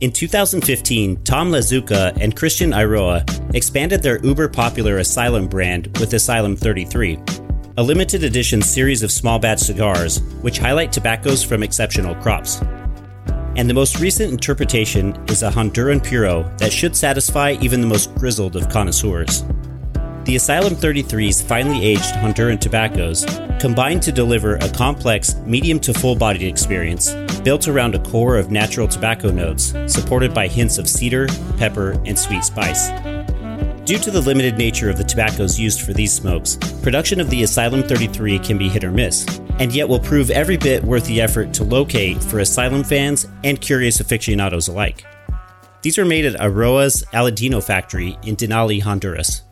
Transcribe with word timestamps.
In 0.00 0.12
2015, 0.12 1.24
Tom 1.24 1.50
Lazuka 1.50 2.16
and 2.20 2.36
Christian 2.36 2.70
Eiroa 2.70 3.24
expanded 3.52 4.00
their 4.00 4.24
uber 4.24 4.48
popular 4.48 4.98
Asylum 4.98 5.48
brand 5.48 5.88
with 5.98 6.14
Asylum 6.14 6.54
33, 6.54 7.18
a 7.78 7.82
limited 7.82 8.22
edition 8.22 8.62
series 8.62 9.02
of 9.02 9.10
small 9.10 9.40
batch 9.40 9.58
cigars 9.58 10.22
which 10.40 10.58
highlight 10.58 10.92
tobaccos 10.92 11.42
from 11.42 11.64
exceptional 11.64 12.14
crops. 12.14 12.60
And 13.56 13.68
the 13.68 13.74
most 13.74 13.98
recent 13.98 14.30
interpretation 14.30 15.20
is 15.28 15.42
a 15.42 15.50
Honduran 15.50 16.08
Puro 16.08 16.44
that 16.58 16.72
should 16.72 16.94
satisfy 16.94 17.56
even 17.60 17.80
the 17.80 17.88
most 17.88 18.14
grizzled 18.14 18.54
of 18.54 18.68
connoisseurs. 18.68 19.42
The 20.22 20.36
Asylum 20.36 20.76
33's 20.76 21.42
finely 21.42 21.84
aged 21.84 22.14
Honduran 22.14 22.60
tobaccos 22.60 23.26
combine 23.58 23.98
to 23.98 24.12
deliver 24.12 24.54
a 24.56 24.68
complex, 24.68 25.34
medium 25.44 25.80
to 25.80 25.92
full 25.92 26.14
bodied 26.14 26.42
experience 26.42 27.12
built 27.38 27.68
around 27.68 27.94
a 27.94 27.98
core 27.98 28.36
of 28.36 28.50
natural 28.50 28.88
tobacco 28.88 29.30
notes, 29.30 29.74
supported 29.86 30.34
by 30.34 30.48
hints 30.48 30.78
of 30.78 30.88
cedar, 30.88 31.26
pepper, 31.56 31.92
and 32.04 32.18
sweet 32.18 32.44
spice. 32.44 32.88
Due 33.84 33.98
to 33.98 34.10
the 34.10 34.20
limited 34.20 34.58
nature 34.58 34.90
of 34.90 34.98
the 34.98 35.04
tobaccos 35.04 35.58
used 35.58 35.80
for 35.80 35.94
these 35.94 36.12
smokes, 36.12 36.56
production 36.82 37.20
of 37.20 37.30
the 37.30 37.42
Asylum 37.42 37.82
33 37.82 38.38
can 38.40 38.58
be 38.58 38.68
hit 38.68 38.84
or 38.84 38.90
miss, 38.90 39.26
and 39.58 39.74
yet 39.74 39.88
will 39.88 39.98
prove 39.98 40.30
every 40.30 40.58
bit 40.58 40.84
worth 40.84 41.06
the 41.06 41.20
effort 41.20 41.54
to 41.54 41.64
locate 41.64 42.22
for 42.22 42.40
Asylum 42.40 42.84
fans 42.84 43.26
and 43.44 43.60
curious 43.60 44.00
aficionados 44.00 44.68
alike. 44.68 45.06
These 45.80 45.96
are 45.96 46.04
made 46.04 46.26
at 46.26 46.38
Eiroa's 46.38 47.02
Aladino 47.14 47.64
factory 47.64 48.18
in 48.24 48.36
Danlí, 48.36 48.82
Honduras. 48.82 49.42